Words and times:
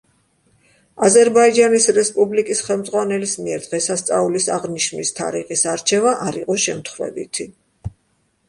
აზერბაიჯანის 1.07 1.85
რესპუბლიკის 1.97 2.63
ხელმძღვანელის 2.69 3.35
მიერ 3.43 3.61
დღესასწაულის 3.67 4.49
აღნიშვნის 4.57 5.15
თარიღის 5.21 5.65
არჩევა 5.75 6.15
არ 6.29 6.41
იყო 6.45 6.57
შემთხვევითი. 6.69 7.47